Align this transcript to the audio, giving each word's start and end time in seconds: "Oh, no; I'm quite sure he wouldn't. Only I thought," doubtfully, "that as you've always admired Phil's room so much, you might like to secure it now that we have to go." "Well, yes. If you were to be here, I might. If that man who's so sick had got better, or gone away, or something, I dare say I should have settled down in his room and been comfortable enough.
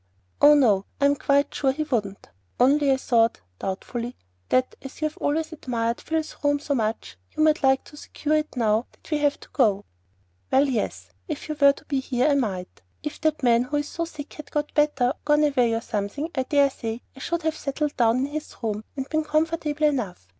"Oh, 0.41 0.55
no; 0.55 0.87
I'm 0.99 1.15
quite 1.15 1.53
sure 1.53 1.71
he 1.71 1.83
wouldn't. 1.83 2.29
Only 2.59 2.91
I 2.91 2.97
thought," 2.97 3.41
doubtfully, 3.59 4.15
"that 4.49 4.73
as 4.81 4.99
you've 4.99 5.17
always 5.17 5.53
admired 5.53 6.01
Phil's 6.01 6.35
room 6.43 6.57
so 6.57 6.73
much, 6.73 7.19
you 7.37 7.43
might 7.43 7.61
like 7.61 7.83
to 7.83 7.97
secure 7.97 8.37
it 8.37 8.57
now 8.57 8.87
that 8.93 9.11
we 9.11 9.19
have 9.19 9.39
to 9.41 9.49
go." 9.53 9.85
"Well, 10.51 10.67
yes. 10.67 11.11
If 11.27 11.47
you 11.47 11.55
were 11.61 11.73
to 11.73 11.85
be 11.85 11.99
here, 11.99 12.27
I 12.29 12.33
might. 12.33 12.81
If 13.03 13.21
that 13.21 13.43
man 13.43 13.65
who's 13.65 13.89
so 13.89 14.05
sick 14.05 14.33
had 14.33 14.49
got 14.49 14.73
better, 14.73 15.09
or 15.09 15.15
gone 15.23 15.43
away, 15.43 15.71
or 15.73 15.81
something, 15.81 16.31
I 16.33 16.43
dare 16.49 16.71
say 16.71 17.03
I 17.15 17.19
should 17.19 17.43
have 17.43 17.55
settled 17.55 17.95
down 17.95 18.25
in 18.25 18.25
his 18.25 18.55
room 18.63 18.83
and 18.97 19.07
been 19.07 19.23
comfortable 19.23 19.83
enough. 19.85 20.27